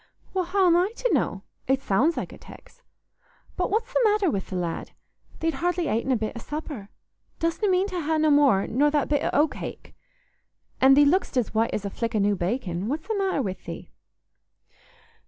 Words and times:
"Well, 0.33 0.45
how'm 0.45 0.75
I 0.75 0.91
to 0.95 1.13
know? 1.13 1.43
It 1.67 1.83
sounds 1.83 2.17
like 2.17 2.33
a 2.33 2.37
tex. 2.39 2.81
But 3.55 3.69
what's 3.69 3.93
th' 3.93 3.97
matter 4.03 4.31
wi' 4.31 4.39
th' 4.39 4.53
lad? 4.53 4.93
Thee't 5.41 5.53
hardly 5.53 5.87
atin' 5.87 6.11
a 6.11 6.15
bit 6.15 6.35
o' 6.35 6.39
supper. 6.39 6.89
Dostna 7.37 7.69
mean 7.69 7.85
to 7.89 8.01
ha' 8.01 8.17
no 8.19 8.31
more 8.31 8.65
nor 8.65 8.89
that 8.89 9.09
bit 9.09 9.23
o' 9.23 9.29
oat 9.31 9.51
cake? 9.51 9.93
An' 10.81 10.95
thee 10.95 11.05
lookst 11.05 11.37
as 11.37 11.53
white 11.53 11.71
as 11.75 11.85
a 11.85 11.91
flick 11.91 12.15
o' 12.15 12.17
new 12.17 12.35
bacon. 12.35 12.87
What's 12.87 13.05
th' 13.07 13.11
matter 13.15 13.43
wi' 13.43 13.55
thee?" 13.63 13.91